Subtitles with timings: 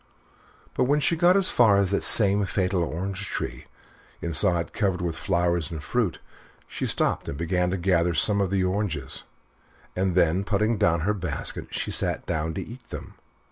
[0.73, 3.65] But when she got as far as the same fatal orange tree,
[4.19, 6.17] and saw it covered with flowers and fruit,
[6.67, 9.25] she stopped and began to gather some of the oranges
[9.95, 13.13] and then, putting down her basket, she sat down to eat them.